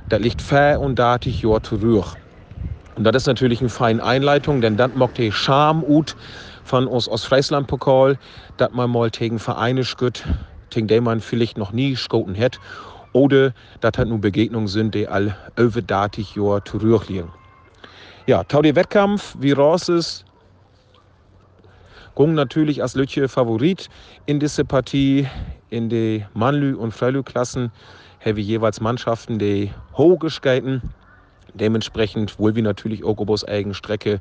Das 0.09 0.21
liegt 0.21 0.41
fair 0.41 0.81
und 0.81 1.01
datig 1.01 1.43
Jahr 1.43 1.65
zurück. 1.65 2.17
Und 2.95 3.03
das 3.03 3.17
ist 3.17 3.27
natürlich 3.27 3.59
eine 3.59 3.71
feine 3.71 4.05
Einleitung, 4.05 4.61
denn 4.61 4.77
dann 4.77 4.97
macht 4.97 5.19
die 5.19 5.33
Scham 5.33 5.83
ut 5.83 6.15
von 6.63 6.87
uns 6.87 7.09
aus 7.09 7.25
Friesland-Pokal, 7.25 8.17
dass 8.57 8.71
man 8.71 8.89
mal 8.89 9.11
gegen 9.11 9.41
Vereine 9.41 9.83
skütt, 9.83 10.23
gegen 10.71 10.87
die 10.87 11.01
man 11.01 11.21
vielleicht 11.21 11.59
noch 11.59 11.73
nie 11.73 11.97
skoten 11.97 12.39
hat. 12.39 12.61
Oder 13.13 13.53
dass 13.81 13.99
halt 13.99 14.09
nur 14.09 14.21
Begegnungen 14.21 14.69
sind, 14.69 14.95
die 14.95 15.09
all 15.09 15.37
über 15.57 15.83
datig 15.83 16.37
Jahr 16.37 16.65
zurückliegen. 16.65 17.33
Ja, 18.27 18.45
tau 18.45 18.63
der 18.63 18.77
Wettkampf, 18.77 19.35
wie 19.41 19.51
raus 19.51 19.89
ist, 19.89 20.25
Gung 22.15 22.35
natürlich 22.35 22.83
als 22.83 22.95
Lütje 22.95 23.27
Favorit 23.27 23.89
in 24.27 24.39
diese 24.39 24.67
Partie. 24.67 25.27
In 25.71 25.89
die 25.89 26.27
Mannlü- 26.35 26.75
und 26.75 26.93
Freilü-Klassen 26.93 27.73
haben 28.23 28.37
wir 28.37 28.45
jeweils 28.45 28.83
Mannschaften, 28.83 29.39
die 29.39 29.71
hoch 29.97 30.19
geskaten. 30.19 30.83
Dementsprechend 31.55 32.39
wohl 32.39 32.55
wie 32.55 32.61
natürlich 32.61 33.03
auf 33.03 33.49
eigene 33.49 33.73
Strecke 33.73 34.21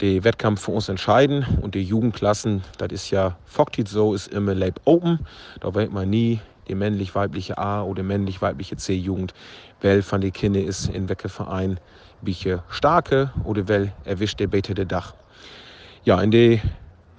den 0.00 0.24
Wettkampf 0.24 0.62
für 0.62 0.72
uns 0.72 0.88
entscheiden. 0.88 1.46
Und 1.60 1.76
die 1.76 1.84
Jugendklassen, 1.84 2.62
das 2.78 2.90
ist 2.90 3.10
ja 3.10 3.36
Fogtit 3.44 3.86
so, 3.86 4.14
ist 4.14 4.26
immer 4.32 4.56
Leib 4.56 4.80
Open. 4.84 5.20
Da 5.60 5.72
weiß 5.72 5.90
man 5.90 6.10
nie, 6.10 6.40
die 6.66 6.74
männlich-weibliche 6.74 7.56
A 7.56 7.82
oder 7.82 8.02
männlich-weibliche 8.02 8.76
C-Jugend, 8.76 9.32
weil 9.80 10.02
von 10.02 10.20
den 10.20 10.32
Kindern 10.32 10.64
ist 10.64 10.88
in 10.88 11.08
welchem 11.08 11.30
Verein 11.30 11.78
biche 12.20 12.64
starke 12.68 13.30
oder 13.44 13.68
weil 13.68 13.92
erwischt 14.04 14.40
der 14.40 14.48
Bete 14.48 14.74
der 14.74 14.86
Dach. 14.86 15.14
Ja, 16.04 16.20
in 16.20 16.32
der 16.32 16.58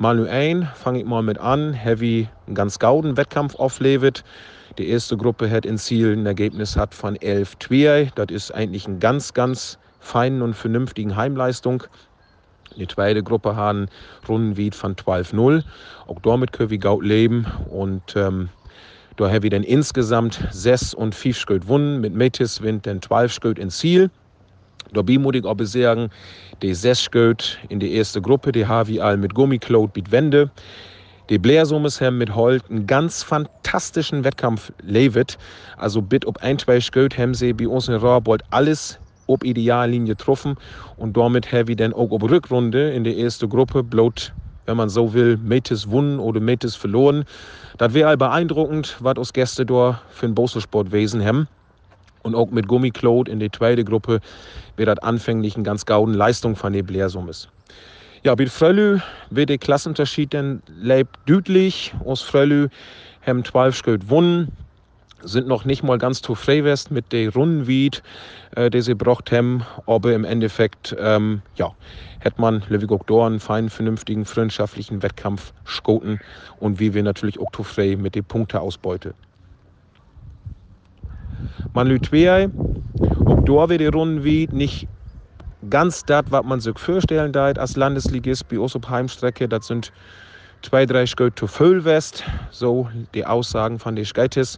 Malu 0.04 0.26
1 0.26 0.68
fange 0.76 1.00
ich 1.00 1.06
mal 1.06 1.24
mit 1.24 1.38
an, 1.38 1.72
Heavy 1.72 2.28
einen 2.46 2.56
ganz 2.56 2.78
gauden 2.78 3.16
Wettkampf 3.16 3.56
auflebt. 3.56 4.26
Die 4.78 4.90
erste 4.90 5.16
Gruppe 5.16 5.50
hat 5.50 5.66
in 5.66 5.78
Ziel 5.78 6.12
ein 6.12 6.26
Ergebnis 6.26 6.76
hat 6.76 6.94
von 6.94 7.16
11 7.16 7.58
2 7.60 8.12
Das 8.16 8.26
ist 8.30 8.54
eigentlich 8.54 8.86
eine 8.86 8.98
ganz, 8.98 9.34
ganz 9.34 9.80
feinen 10.02 10.42
und 10.42 10.56
vernünftigen 10.56 11.16
Heimleistung. 11.16 11.84
Die 12.76 12.86
zweite 12.86 13.24
Gruppe 13.24 13.56
haben 13.56 13.88
Rundenwied 14.28 14.76
von 14.76 14.98
12-0. 14.98 15.64
Auch 16.08 16.20
damit 16.22 16.52
können 16.52 16.70
wir 16.70 16.80
gut 16.80 17.06
leben. 17.06 17.48
Und 17.70 18.18
ähm, 18.18 18.50
da 19.16 19.30
haben 19.30 19.44
wir 19.44 19.52
dann 19.52 19.64
insgesamt 19.64 20.38
6 20.52 20.96
und 20.96 21.16
5 21.16 21.38
Schritt 21.38 21.62
gewonnen. 21.62 22.02
Mit 22.02 22.14
Metis 22.14 22.62
Wind 22.62 22.86
dann 22.88 23.02
12 23.02 23.32
Schritt 23.32 23.58
ins 23.58 23.78
Ziel. 23.78 24.12
Dabei 24.94 25.18
muss 25.18 25.36
ich 25.36 25.46
auch 25.46 25.58
sagen, 25.62 26.10
die 26.62 26.74
sechs 26.74 27.10
in 27.70 27.80
die 27.80 27.94
erste 27.94 28.22
Gruppe, 28.22 28.52
die 28.52 28.68
wir 28.88 29.04
all 29.04 29.18
mit 29.18 29.34
Gummicloud 29.34 29.96
mit 29.96 30.12
Wände. 30.12 30.52
Die 31.30 31.40
Blärsummes 31.40 32.02
haben 32.02 32.18
mit 32.18 32.36
Holt 32.36 32.70
einen 32.70 32.86
ganz 32.86 33.24
fantastischen 33.24 34.24
Wettkampf 34.24 34.72
levet. 34.82 35.38
Also 35.78 36.02
bit 36.02 36.26
ob 36.26 36.38
ein, 36.44 36.60
zwei 36.60 36.80
Sköt 36.80 37.18
haben 37.18 37.34
sie 37.34 37.54
bei 37.54 37.68
uns 37.68 37.88
in 37.88 37.96
Rohrbold 37.96 38.44
alles 38.50 39.00
ob 39.28 39.44
Ideallinie 39.44 40.16
getroffen 40.16 40.56
und 40.98 41.16
damit 41.16 41.52
haben 41.52 41.68
wir 41.68 41.76
dann 41.76 41.94
auch 41.94 42.12
ob 42.12 42.30
Rückrunde 42.30 42.92
in 42.92 43.04
der 43.04 43.18
ersten 43.18 43.50
Gruppe 43.50 43.84
bloß, 43.84 44.34
wenn 44.66 44.78
man 44.78 44.90
so 44.90 45.14
will, 45.14 45.38
Metis 45.38 45.90
wunnen 45.90 46.20
oder 46.20 46.40
Metis 46.40 46.76
verloren. 46.76 47.24
Das 47.78 47.94
wäre 47.94 48.10
all 48.10 48.18
beeindruckend, 48.18 48.98
was 49.00 49.18
uns 49.18 49.34
Gäste 49.34 49.66
dort 49.66 50.02
für 50.10 50.26
ein 50.26 50.36
Boselsportwesen 50.36 51.24
haben. 51.24 51.48
Und 52.24 52.36
auch 52.36 52.50
mit 52.50 52.68
Gummicloud 52.68 53.30
in 53.30 53.40
der 53.40 53.52
zweiten 53.52 53.86
Gruppe 53.86 54.20
wird 54.78 54.88
das 54.88 55.00
anfänglich 55.00 55.56
eine 55.56 55.64
ganz 55.64 55.86
gauden 55.86 56.14
Leistung 56.14 56.56
von 56.56 56.74
der 56.74 56.84
Blärsummes. 56.84 57.50
Ja, 58.24 58.36
mit 58.38 58.50
Frölü 58.50 59.00
wird 59.30 59.50
der 59.50 59.58
Klassenunterschied 59.58 60.34
dann 60.34 60.64
lebt 60.80 61.18
deutlich. 61.26 61.94
Aus 62.06 62.22
Frölü 62.22 62.70
haben 63.26 63.44
12 63.44 63.76
Schritt 63.76 64.02
gewonnen. 64.02 64.50
sind 65.26 65.48
noch 65.48 65.64
nicht 65.66 65.84
mal 65.84 65.98
ganz 65.98 66.22
zu 66.22 66.36
Freiwest 66.36 66.92
mit 66.92 67.12
der 67.14 67.34
Rundenwied, 67.34 68.04
äh, 68.56 68.70
die 68.70 68.82
sie 68.82 68.94
braucht 68.94 69.32
haben. 69.32 69.66
Aber 69.86 70.14
im 70.14 70.24
Endeffekt, 70.26 70.96
ähm, 71.00 71.42
ja, 71.56 71.72
hätte 72.20 72.40
man 72.40 72.64
Levi 72.70 72.88
Gokdor 72.88 73.28
einen 73.28 73.40
feinen, 73.40 73.70
vernünftigen, 73.70 74.26
freundschaftlichen 74.26 75.04
Wettkampf 75.04 75.54
schoten 75.66 76.20
und 76.60 76.80
wie 76.80 76.94
wir 76.94 77.04
natürlich 77.04 77.40
auch 77.40 77.52
zu 77.52 77.64
frei 77.64 77.98
mit 77.98 78.16
der 78.16 78.22
Punkteausbeute. 78.22 79.14
Man 81.74 81.88
lügt 81.88 82.08
zwei, 82.08 82.50
auch 83.26 83.40
da 83.46 83.70
wird 83.70 83.82
die 83.82 83.88
Rundenwied 83.88 84.54
nicht 84.54 84.88
ganz 85.70 86.06
das, 86.06 86.26
was 86.30 86.44
man 86.44 86.60
sich 86.60 86.78
vorstellen 86.78 87.32
darf 87.32 87.58
als 87.58 87.76
Landesligist 87.76 88.48
bei 88.48 88.60
uns 88.60 88.78
Heimstrecke. 88.88 89.48
Das 89.48 89.68
sind 89.68 89.92
zwei, 90.62 90.86
drei 90.86 91.06
Schritte 91.06 91.36
zu 91.36 91.48
Füllwest, 91.48 92.24
so 92.52 92.90
die 93.14 93.26
Aussagen 93.26 93.80
von 93.80 93.96
den 93.96 94.06
Skeites. 94.06 94.58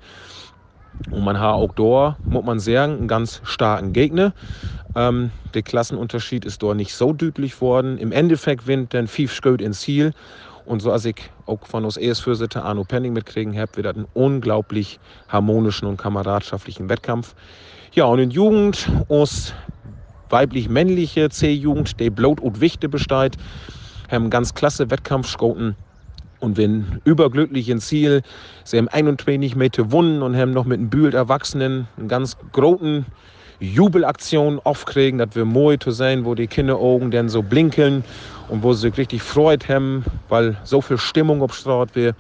Und 1.12 1.24
man 1.24 1.40
hat 1.40 1.54
auch 1.54 1.74
da, 1.75 2.18
muss 2.30 2.44
man 2.44 2.60
sagen, 2.60 2.94
einen 2.98 3.08
ganz 3.08 3.42
starken 3.44 3.94
Gegner. 3.94 4.34
Ähm, 4.96 5.32
der 5.54 5.62
Klassenunterschied 5.64 6.46
ist 6.46 6.64
dort 6.64 6.78
nicht 6.78 6.94
so 6.94 7.14
deutlich 7.14 7.62
worden. 7.62 7.98
Im 7.98 8.12
Endeffekt 8.12 8.66
winnt 8.66 8.94
dann 8.94 9.08
fünf 9.08 9.34
Schritt 9.34 9.62
ins 9.62 9.82
Ziel. 9.82 10.14
Und 10.65 10.81
so 10.81 10.91
als 10.91 11.05
ich 11.05 11.15
auch 11.45 11.65
von 11.65 11.86
uns 11.86 11.95
ES-Vorsitzenden 11.95 12.67
Arno 12.67 12.84
Penning 12.84 13.13
mitkriegen 13.13 13.57
habe, 13.57 13.75
wird 13.75 13.86
das 13.86 13.95
einen 13.95 14.07
unglaublich 14.13 15.00
harmonischen 15.27 15.88
und 15.88 15.98
kameradschaftlichen 15.98 16.89
Wettkampf. 16.89 17.36
Ja, 17.93 18.05
und 18.05 18.19
in 18.19 18.31
Jugend, 18.31 18.89
aus 19.07 19.53
weiblich-männliche 20.29 21.29
C-Jugend, 21.29 22.00
die 22.00 22.10
Blut 22.10 22.41
und 22.41 22.62
Wichte 22.62 22.89
besteht, 22.89 23.38
haben 24.10 24.29
ganz 24.29 24.53
klasse 24.55 24.89
Wettkampf 24.89 25.27
schoten 25.27 25.75
und 26.39 26.57
wenn 26.57 27.00
überglücklich 27.05 27.69
ins 27.69 27.88
Ziel, 27.88 28.22
sie 28.63 28.77
haben 28.77 28.88
21 28.88 29.55
Meter 29.55 29.84
gewonnen 29.84 30.22
und 30.22 30.36
haben 30.36 30.51
noch 30.51 30.65
mit 30.65 30.79
einem 30.79 30.89
Bühl 30.89 31.13
Erwachsenen 31.13 31.88
einen 31.98 32.07
ganz 32.07 32.38
großen 32.51 33.05
Jubelaktion 33.59 34.59
aufkriegen, 34.63 35.19
dass 35.19 35.35
wir 35.35 35.45
mooi 35.45 35.77
zu 35.79 35.91
sein, 35.91 36.25
wo 36.25 36.35
die 36.35 36.47
Kinderaugen 36.47 37.12
dann 37.12 37.29
so 37.29 37.41
blinkeln 37.41 38.03
und 38.50 38.63
wo 38.63 38.74
sie 38.74 38.89
sich 38.89 38.97
richtig 38.97 39.21
freut 39.21 39.67
haben, 39.69 40.03
weil 40.29 40.57
so 40.63 40.81
viel 40.81 40.97
Stimmung 40.97 41.41
obstrahlt 41.41 41.95
wird. 41.95 42.15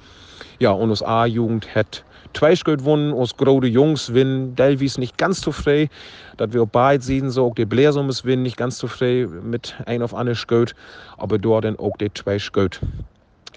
Ja, 0.59 0.71
und 0.71 0.91
aus 0.91 1.03
A-Jugend 1.03 1.73
hat 1.75 2.03
zwei 2.33 2.55
Schritt 2.55 2.79
gewonnen, 2.79 3.13
aus 3.13 3.35
große 3.37 3.67
Jungs 3.67 4.13
winnen, 4.13 4.55
Delvis 4.55 4.97
nicht 4.97 5.17
ganz 5.17 5.41
zu 5.41 5.51
frei, 5.51 5.89
dass 6.37 6.53
wir 6.53 6.63
auch 6.63 6.69
beide 6.71 7.03
sehen, 7.03 7.29
so 7.29 7.47
auch 7.47 7.55
die 7.55 7.65
Blärsummes 7.65 8.25
winnen, 8.25 8.43
nicht 8.43 8.57
ganz 8.57 8.77
zu 8.77 8.87
frei 8.87 9.27
mit 9.43 9.75
ein 9.85 10.01
auf 10.01 10.13
eine 10.13 10.35
Schritt, 10.35 10.75
aber 11.17 11.37
dort 11.37 11.65
dann 11.65 11.77
auch 11.79 11.97
die 11.97 12.13
zwei 12.13 12.39
Schritt. 12.39 12.79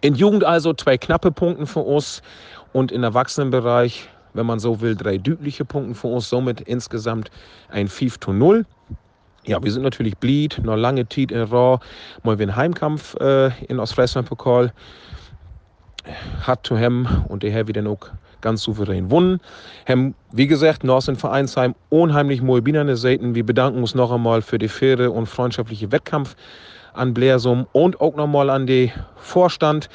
In 0.01 0.15
Jugend 0.15 0.45
also 0.45 0.73
zwei 0.75 0.97
knappe 0.97 1.33
Punkte 1.33 1.67
für 1.67 1.81
uns 1.81 2.23
und 2.73 2.93
im 2.93 3.03
Erwachsenenbereich, 3.03 4.09
wenn 4.39 4.47
man 4.47 4.59
so 4.59 4.81
will, 4.81 4.97
drei 4.97 5.19
deutliche 5.19 5.65
Punkte 5.65 5.95
für 5.95 6.07
uns. 6.09 6.31
Somit 6.31 6.63
insgesamt 6.63 7.31
ein 7.69 7.89
5 7.89 8.21
zu 8.21 8.33
0. 8.33 8.65
Ja, 9.45 9.63
wir 9.63 9.73
sind 9.73 9.83
natürlich 9.83 10.17
blied, 10.17 10.61
noch 10.63 10.77
lange 10.77 11.09
Zeit 11.09 11.33
in 11.33 11.41
Raw, 11.41 11.79
mal 12.23 12.39
wie 12.39 12.45
ein 12.45 12.57
Heimkampf 12.57 13.15
äh, 13.17 13.51
in 13.65 13.81
Ostfriesland-Pokal 13.81 14.73
hat 16.43 16.67
zu 16.67 16.77
hem 16.77 17.07
und 17.29 17.43
der 17.43 17.51
Herr 17.51 17.69
wieder 17.69 17.87
auch 17.89 18.11
ganz 18.41 18.63
souverän. 18.63 19.41
Hem, 19.85 20.15
wie 20.33 20.47
gesagt, 20.47 20.85
noch 20.85 21.07
in 21.09 21.17
Vereinsheim 21.17 21.75
unheimlich 21.89 22.43
morbiderne 22.43 22.97
Seiten. 22.97 23.35
Wir 23.35 23.45
bedanken 23.45 23.81
uns 23.81 23.95
noch 23.95 24.11
einmal 24.11 24.43
für 24.43 24.59
die 24.59 24.69
faire 24.69 25.13
und 25.13 25.27
freundschaftliche 25.27 25.91
Wettkampf 25.93 26.37
an 26.95 27.15
Blersum 27.15 27.67
und 27.73 28.01
auch 28.01 28.17
nochmal 28.17 28.51
an 28.51 28.67
den 28.67 28.91
Vorstand, 29.17 29.89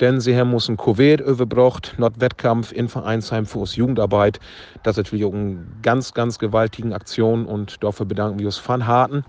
denn 0.00 0.20
sie 0.20 0.36
haben 0.36 0.52
uns 0.52 0.68
ein 0.68 0.76
Covid 0.76 1.20
überbracht, 1.20 1.94
not 1.98 2.20
Wettkampf 2.20 2.72
in 2.72 2.88
Vereinsheim 2.88 3.46
für 3.46 3.60
uns 3.60 3.76
Jugendarbeit. 3.76 4.38
Das 4.82 4.92
ist 4.92 5.04
natürlich 5.04 5.24
auch 5.24 5.34
eine 5.34 5.58
ganz, 5.82 6.14
ganz 6.14 6.38
gewaltige 6.38 6.94
Aktion 6.94 7.46
und 7.46 7.82
dafür 7.82 8.06
bedanken 8.06 8.38
wir 8.38 8.46
uns 8.46 8.58
von 8.58 8.86
Harten. 8.86 9.24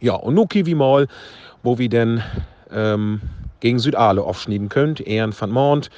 Ja, 0.00 0.14
und 0.14 0.34
nun 0.34 0.48
Kiwi 0.48 0.74
mal, 0.74 1.08
wo 1.62 1.78
wir 1.78 1.88
denn 1.88 2.22
ähm, 2.70 3.20
gegen 3.60 3.78
Südale 3.78 4.22
aufschneiden 4.22 4.68
könnt, 4.68 5.00
Ehren 5.00 5.34
van 5.38 5.50
Mond. 5.50 5.90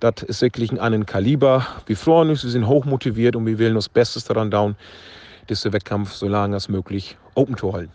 Das 0.00 0.22
ist 0.22 0.42
wirklich 0.42 0.70
ein 0.70 0.78
anderen 0.78 1.06
Kaliber. 1.06 1.66
Wir 1.86 1.96
freuen 1.96 2.30
uns, 2.30 2.44
wir 2.44 2.50
sind 2.50 2.66
hochmotiviert 2.66 3.36
und 3.36 3.46
wir 3.46 3.58
wollen 3.58 3.76
uns 3.76 3.88
Bestes 3.88 4.24
daran 4.24 4.50
down, 4.50 4.76
diesen 5.48 5.72
Wettkampf 5.72 6.12
so 6.12 6.28
lange 6.28 6.54
als 6.54 6.68
möglich 6.68 7.16
open 7.34 7.56
zu 7.56 7.72
halten. 7.72 7.92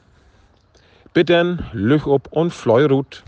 Bitten, 1.14 1.64
Lüch 1.74 2.06
und 2.06 2.52
Fleurut. 2.52 3.24